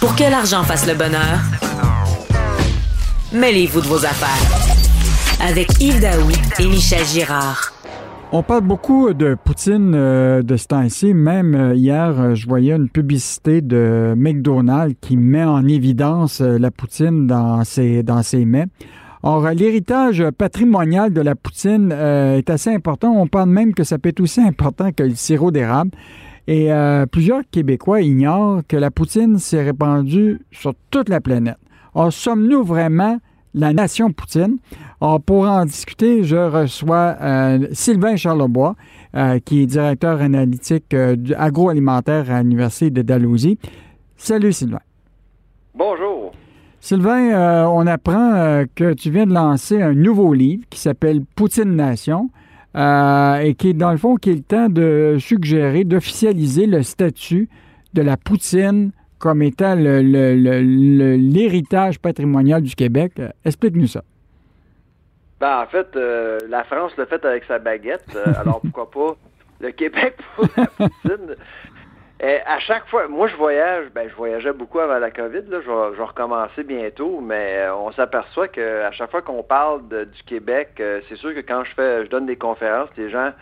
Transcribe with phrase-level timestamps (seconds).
[0.00, 1.40] Pour que l'argent fasse le bonheur,
[3.32, 5.48] mêlez-vous de vos affaires.
[5.48, 7.72] Avec Yves Daoui et Michel Girard.
[8.30, 11.14] On parle beaucoup de Poutine euh, de ce temps-ci.
[11.14, 16.70] Même euh, hier, euh, je voyais une publicité de McDonald's qui met en évidence la
[16.70, 18.66] Poutine dans ses, dans ses mets.
[19.22, 23.12] Or, l'héritage patrimonial de la poutine est assez important.
[23.12, 25.90] On parle même que ça peut être aussi important que le sirop d'érable.
[26.46, 26.70] Et
[27.10, 31.58] plusieurs Québécois ignorent que la poutine s'est répandue sur toute la planète.
[31.94, 33.18] Or, sommes-nous vraiment
[33.54, 34.58] la nation Poutine?
[35.00, 38.74] Alors, pour en discuter, je reçois euh, Sylvain Charlebois,
[39.14, 43.58] euh, qui est directeur analytique euh, agroalimentaire à l'Université de Dalhousie.
[44.16, 44.80] Salut Sylvain.
[45.74, 46.07] Bonjour.
[46.80, 52.30] Sylvain, on apprend que tu viens de lancer un nouveau livre qui s'appelle Poutine Nation.
[52.74, 57.48] et qui est dans le fond qui est le temps de suggérer, d'officialiser le statut
[57.94, 63.12] de la Poutine comme étant l'héritage patrimonial du Québec.
[63.18, 64.02] Euh, explique-nous ça.
[65.40, 69.16] Ben, en fait, euh, la France l'a fait avec sa baguette, euh, alors pourquoi pas
[69.60, 71.36] le Québec pour la poutine.
[72.20, 75.60] Et à chaque fois, moi je voyage, ben je voyageais beaucoup avant la COVID, là,
[75.64, 81.16] je, vais, recommencer bientôt, mais on s'aperçoit qu'à chaque fois qu'on parle du Québec, c'est
[81.16, 83.32] sûr que quand je fais, je donne des conférences, les gens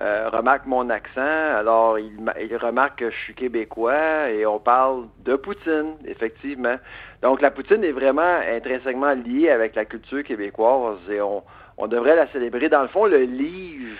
[0.00, 1.20] euh, remarque mon accent.
[1.20, 6.76] Alors, il, il, remarque que je suis québécois et on parle de Poutine, effectivement.
[7.22, 11.44] Donc, la Poutine est vraiment intrinsèquement liée avec la culture québécoise et on,
[11.76, 12.68] on devrait la célébrer.
[12.68, 13.96] Dans le fond, le livre,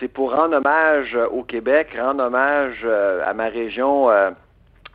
[0.00, 4.30] c'est pour rendre hommage au Québec, rendre hommage euh, à ma région euh,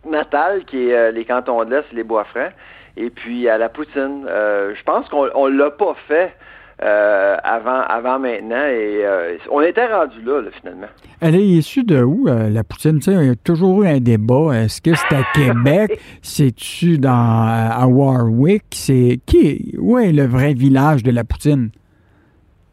[0.05, 2.51] natale, qui est les cantons de l'Est, les Bois-Francs,
[2.97, 4.25] et puis à la Poutine.
[4.27, 6.33] je pense qu'on ne l'a pas fait
[6.81, 8.65] euh, avant, avant maintenant.
[8.65, 10.87] Et euh, on était rendu là, finalement.
[11.21, 12.99] Elle est issue de où, euh, la poutine?
[13.05, 14.51] il y a toujours eu un débat.
[14.53, 15.99] Est-ce que c'est à Québec?
[16.21, 18.63] C'est-tu dans à Warwick?
[18.71, 21.69] C'est qui où est le vrai village de la poutine?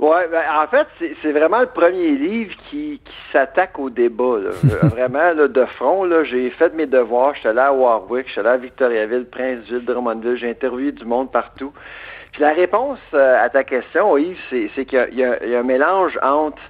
[0.00, 0.86] Oui, ben, en fait,
[1.20, 3.02] c'est vraiment le premier livre qui,
[3.32, 4.38] s'attaque au débat.
[4.62, 7.34] vraiment, de front, j'ai fait mes devoirs.
[7.34, 10.36] J'étais là à Warwick, j'étais là à Victoriaville, Princeville, Drummondville.
[10.36, 11.72] J'ai interviewé du monde partout.
[12.32, 16.62] Puis la réponse euh, à ta question, Yves, c'est qu'il y, a un mélange entre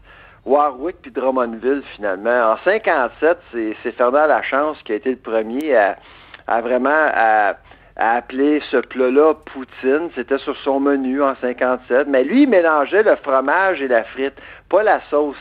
[0.44, 2.53] Warwick puis Drummondville, finalement.
[2.53, 7.55] En 57, c'est Fernand Lachance qui a été le premier à, vraiment à,
[7.97, 10.11] appeler ce plat-là poutine.
[10.15, 12.06] C'était sur son menu en 57.
[12.09, 14.34] Mais lui, il mélangeait le fromage et la frite,
[14.69, 15.37] pas la sauce.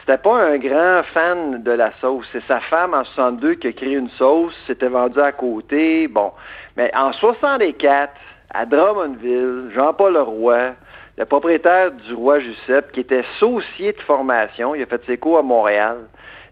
[0.00, 2.26] C'était pas un grand fan de la sauce.
[2.32, 4.54] C'est sa femme en 62 qui a créé une sauce.
[4.66, 6.08] C'était vendu à côté.
[6.08, 6.32] Bon.
[6.76, 8.12] Mais en 64,
[8.54, 10.72] à Drummondville, Jean-Paul Leroy,
[11.18, 15.38] le propriétaire du roi Giuseppe, qui était saucier de formation, il a fait ses cours
[15.38, 15.98] à Montréal.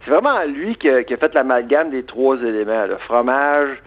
[0.05, 3.79] C'est vraiment lui qui a, fait l'amalgame des trois éléments, le fromage,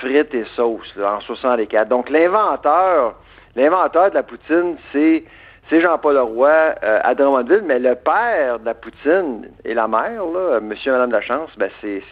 [0.00, 1.88] frites et sauce, en 64.
[1.88, 3.14] Donc l'inventeur,
[3.56, 5.24] de la poutine, c'est
[5.70, 6.50] c'est Jean-Paul Leroy
[6.82, 10.94] euh, à Drummondville, mais le père de la poutine et la mère, là, monsieur et
[10.94, 12.02] madame de la chance, ben c'est,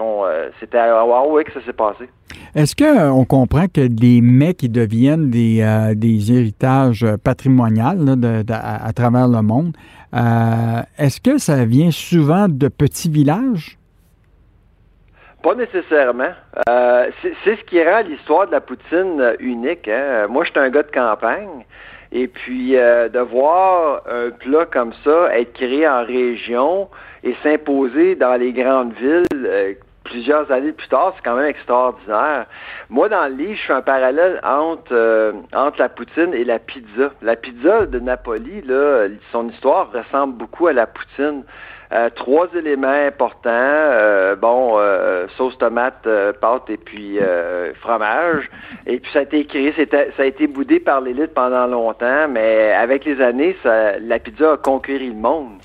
[0.00, 2.08] euh, c'était à Warwick que ça s'est passé.
[2.54, 7.84] Est-ce qu'on euh, comprend que des mets qui deviennent des, héritages patrimoniaux
[8.50, 9.76] à, travers le monde,
[10.98, 13.78] est-ce que ça vient souvent de petits villages?
[15.42, 16.32] Pas nécessairement.
[16.66, 19.88] c'est ce qui rend l'histoire de la poutine unique.
[19.88, 20.26] Hein.
[20.28, 21.64] Moi, je suis un gars de campagne.
[22.12, 26.88] Et puis, de voir un plat comme ça être créé en région
[27.24, 32.46] et s'imposer dans les grandes villes plusieurs années plus tard, c'est quand même extraordinaire.
[32.90, 36.58] Moi, dans le livre, je fais un parallèle entre, euh, entre la poutine et la
[36.58, 37.10] pizza.
[37.22, 41.44] La pizza de Napoli, là, son histoire ressemble beaucoup à la poutine.
[41.92, 44.78] Euh, trois éléments importants, euh, bon,
[45.36, 46.08] sauce tomate,
[46.40, 47.18] pâte et puis
[47.80, 48.50] fromage.
[48.86, 52.72] Et puis ça a été créé, ça a été boudé par l'élite pendant longtemps, mais
[52.72, 55.58] avec les années, ça, la pizza a conquéri le monde.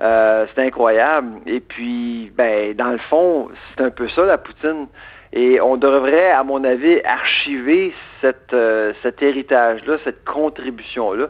[0.00, 1.40] Euh, c'est incroyable.
[1.46, 4.86] Et puis, ben, dans le fond, c'est un peu ça la poutine.
[5.32, 11.28] Et on devrait, à mon avis, archiver cette, euh, cet héritage-là, cette contribution-là.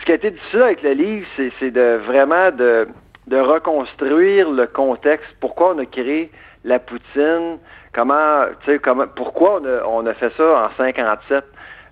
[0.00, 1.26] Ce qui a été difficile avec le livre,
[1.58, 2.88] c'est de vraiment de,
[3.28, 5.28] de reconstruire le contexte.
[5.40, 6.30] Pourquoi on a créé
[6.64, 7.58] la poutine?
[7.92, 11.44] Comment, tu sais, comment, pourquoi on a, on a fait ça en 57?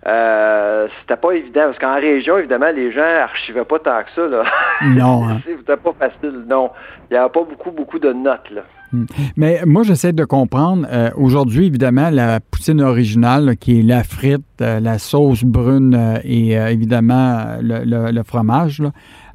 [0.06, 4.28] Euh, c'était pas évident, parce qu'en région, évidemment, les gens archivaient pas tant que ça.
[4.28, 4.44] Là.
[4.84, 5.28] Non.
[5.28, 5.40] Hein.
[5.46, 6.70] c'était pas facile, non.
[7.10, 8.50] Il n'y avait pas beaucoup, beaucoup de notes.
[8.50, 8.62] Là.
[8.92, 9.06] Hmm.
[9.36, 10.86] Mais moi, j'essaie de comprendre.
[10.92, 16.52] Euh, aujourd'hui, évidemment, la poutine originale, qui est la frite, euh, la sauce brune et
[16.52, 18.82] évidemment le, fromage,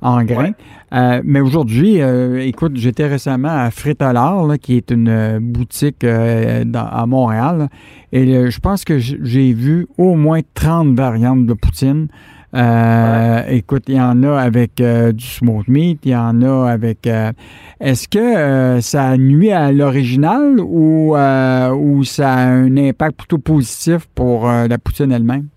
[0.02, 0.54] en grains.
[1.24, 2.00] mais aujourd'hui,
[2.40, 7.70] écoute, j'étais récemment à Fritalard, qui est une boutique à Montréal,
[8.12, 12.08] et je pense que j'ai vu au moins 30 variantes de poutine.
[12.54, 16.70] Euh, écoute, il y en a avec euh, du smoked meat, il y en a
[16.70, 17.08] avec.
[17.08, 17.32] Euh,
[17.80, 24.48] est-ce que ça nuit à l'original ou, ou ça a un impact plutôt positif pour
[24.48, 25.48] la poutine elle-même?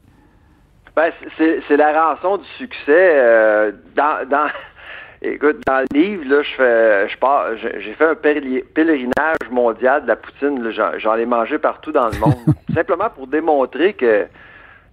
[0.97, 3.73] Ben, c'est la rançon du succès.
[3.97, 4.49] dans, dans,
[5.23, 10.09] écoute, dans le livre, là, je fais, je pars, j'ai fait un pèlerinage mondial de
[10.09, 10.71] la poutine.
[10.99, 14.27] J'en ai mangé partout dans le monde, simplement pour démontrer que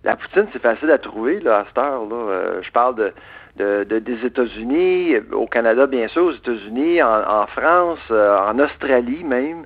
[0.04, 2.06] la poutine, c'est facile à trouver là, à cette heure.
[2.06, 2.16] Là.
[2.16, 3.12] Euh, je parle
[3.58, 9.66] de, des États-Unis, au Canada, bien sûr, aux États-Unis, en, France, euh, en Australie même.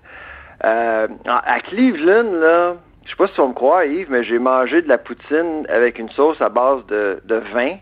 [0.64, 4.82] Euh, à Cleveland, là, je sais pas si vas me croire, Yves, mais j'ai mangé
[4.82, 7.78] de la poutine avec une sauce à base de, de vin.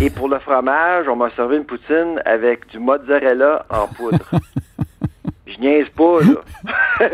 [0.00, 4.24] Et pour le fromage, on m'a servi une poutine avec du mozzarella en poudre.
[5.46, 7.08] Je niaise pas, là.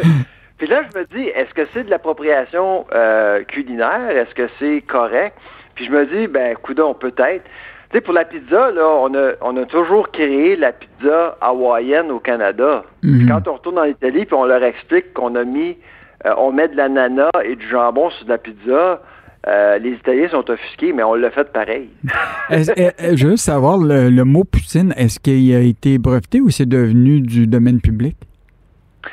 [0.58, 4.10] Puis là, je me dis, est-ce que c'est de l'appropriation euh, culinaire?
[4.10, 5.36] Est-ce que c'est correct?
[5.76, 7.44] Puis je me dis, ben, coudon, peut-être.
[7.90, 12.10] Tu sais, pour la pizza, là, on a, on a toujours créé la pizza hawaïenne
[12.10, 12.84] au Canada.
[13.04, 13.28] Mhm.
[13.28, 15.78] quand on retourne en Italie, puis on leur explique qu'on a mis,
[16.26, 19.02] euh, on met de l'ananas et du jambon sur de la pizza,
[19.46, 21.88] euh, les Italiens sont offusqués, mais on l'a fait pareil.
[22.50, 27.20] je veux savoir, le, le mot poutine, est-ce qu'il a été breveté ou c'est devenu
[27.20, 28.16] du domaine public?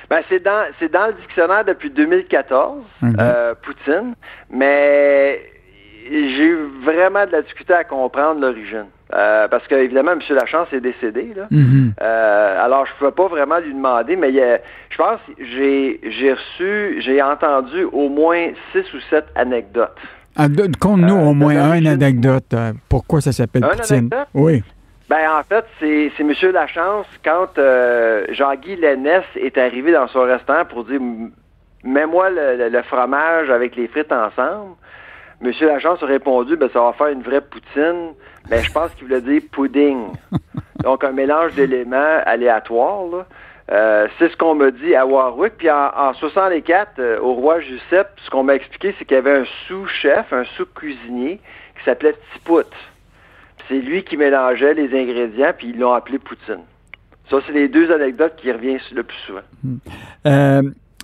[0.09, 2.83] Ben, c'est dans c'est dans le dictionnaire depuis 2014,
[3.19, 4.13] euh, Poutine,
[4.49, 5.41] mais
[6.05, 8.85] j'ai eu vraiment de la difficulté à comprendre l'origine.
[9.13, 10.19] Euh, parce que évidemment, M.
[10.29, 11.31] Lachance est décédé.
[11.35, 11.47] Là.
[11.51, 11.91] Mm-hmm.
[12.01, 17.01] Euh, alors, je ne pouvais pas vraiment lui demander, mais je pense j'ai j'ai reçu,
[17.01, 19.97] j'ai entendu au moins six ou sept anecdotes.
[20.35, 20.47] Ah,
[20.79, 22.53] Conte-nous au moins une anecdote.
[22.89, 24.09] pourquoi ça s'appelle Poutine?
[24.33, 24.63] Oui.
[25.09, 26.33] Ben en fait, c'est M.
[26.51, 30.99] Lachance, quand euh, Jean-Guy Lénès est arrivé dans son restaurant pour dire
[31.83, 34.73] Mets-moi le, fromage avec les frites ensemble,
[35.41, 35.51] M.
[35.61, 38.13] Lachance a répondu ben, ça va faire une vraie poutine,
[38.49, 40.13] mais je pense qu'il voulait dire pudding.
[40.83, 43.25] Donc un mélange d'éléments aléatoires.
[43.71, 45.53] Euh, c'est ce qu'on m'a dit à Warwick.
[45.57, 49.17] Puis en, en 64, euh, au roi Giuseppe, ce qu'on m'a expliqué, c'est qu'il y
[49.17, 51.39] avait un sous-chef, un sous-cuisinier
[51.77, 52.67] qui s'appelait Tipout.
[53.67, 56.61] C'est lui qui mélangeait les ingrédients, puis ils l'ont appelé poutine.
[57.29, 59.41] Ça, c'est les deux anecdotes qui reviennent le plus souvent.
[59.63, 59.77] Hmm.
[60.27, 60.61] Euh,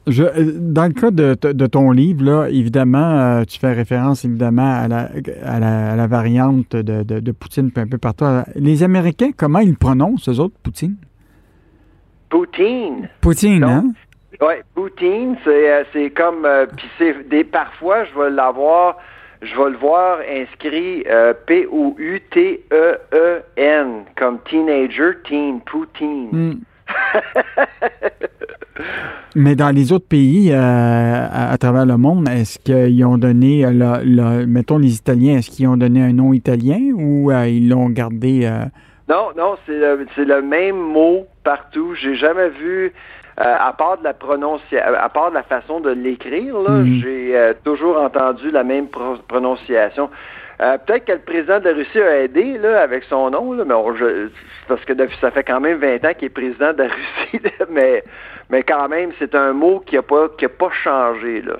[0.07, 0.23] je,
[0.57, 5.09] dans le cas de, ton livre, là, évidemment, euh, tu fais référence évidemment à la,
[5.43, 8.25] à la, variante de, de, Poutine un peu partout.
[8.55, 10.95] Les Américains, comment ils prononcent, eux autres, Poutine?
[12.29, 13.09] Poutine.
[13.21, 13.85] Poutine, hein?
[14.41, 16.47] Oui, Poutine, c'est, euh, comme...
[16.75, 18.97] puis c'est des, parfois, je vais l'avoir
[19.41, 22.63] je vais le voir inscrit euh, P-O-U-T-E-E-N,
[24.15, 26.29] comme teenager, teen, poutine.
[26.31, 26.59] Hmm.
[29.35, 34.45] Mais dans les autres pays euh, à, travers le monde, est-ce qu'ils ont donné, euh,
[34.45, 38.49] mettons les Italiens, est-ce qu'ils ont donné un nom italien ou ils l'ont gardé?
[39.07, 41.95] Non, non, c'est le, le, même mot partout.
[41.95, 42.91] J'ai jamais vu
[43.39, 46.99] euh, à part de la prononciation, à part de la façon de l'écrire, mhm.
[47.01, 48.87] j'ai euh, toujours entendu la même
[49.27, 50.09] prononciation.
[50.61, 53.65] Euh, peut-être que le président de la Russie a aidé là, avec son nom, mais
[54.67, 57.41] parce que ça fait quand même 20 ans qu'il est président de la Russie,
[57.71, 58.03] mais,
[58.49, 61.41] mais quand même, c'est un mot qui n'a pas, pas changé.
[61.41, 61.57] Là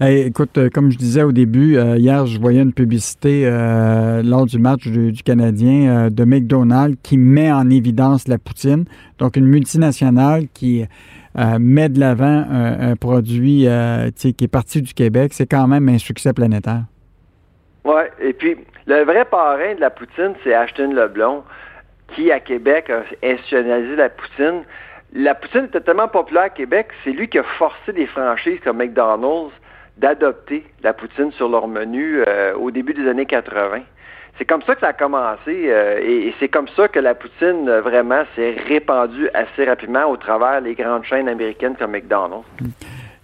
[0.00, 3.48] écoute, euh, comme je disais au début, euh, hier, je voyais une publicité
[4.24, 8.86] lors du match du, Canadien de McDonald's qui met en évidence la poutine.
[9.18, 10.84] Donc, une multinationale qui
[11.60, 13.68] met de l'avant un, produit
[14.16, 15.32] qui est parti du Québec.
[15.32, 16.84] C'est quand même un succès planétaire.
[17.86, 21.44] Oui, et puis le vrai parrain de la poutine, c'est Ashton Leblon,
[22.14, 24.64] qui à Québec a institutionnalisé la poutine
[25.12, 28.78] la poutine était tellement populaire à Québec, c'est lui qui a forcé des franchises comme
[28.78, 29.52] McDonald's
[29.96, 33.80] d'adopter la poutine sur leur menu euh, au début des années 80.
[34.36, 37.68] C'est comme ça que ça a commencé euh, et, c'est comme ça que la poutine
[37.68, 42.44] euh, vraiment s'est répandue assez rapidement au travers des grandes chaînes américaines comme McDonald's.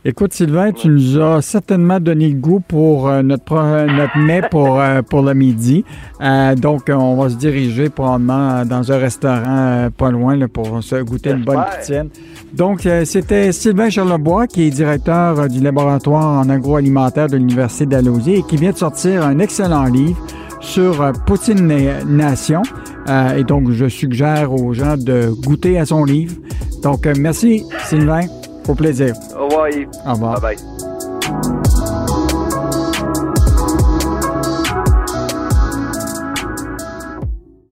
[0.05, 3.55] Écoute, Sylvain, tu nous as certainement donné le goût pour euh, notre,
[3.87, 5.85] notre mets pour, euh, pour le midi.
[6.21, 11.31] Euh, donc, on va se diriger probablement dans un restaurant pas loin pour se goûter
[11.31, 12.09] une bonne poutine.
[12.53, 18.43] Donc, c'était Sylvain Charlebois, qui est directeur du laboratoire en agroalimentaire de l'Université d'Alosier et
[18.43, 20.19] qui vient de sortir un excellent livre
[20.61, 21.73] sur Poutine
[22.09, 22.63] Nation.
[23.37, 26.35] et donc, je suggère aux gens de goûter à son livre.
[26.83, 28.27] Donc, merci, Sylvain.
[28.69, 29.14] Au plaisir.
[29.37, 29.69] Au revoir,
[30.07, 30.40] Au revoir.
[30.40, 31.62] Bye bye.